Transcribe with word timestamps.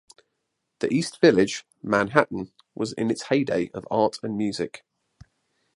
The 0.79 0.91
East 0.91 1.21
Village, 1.21 1.63
Manhattan 1.83 2.51
was 2.73 2.91
in 2.93 3.11
its 3.11 3.27
heyday 3.27 3.69
of 3.71 3.87
art 3.91 4.17
and 4.23 4.35
music. 4.35 4.83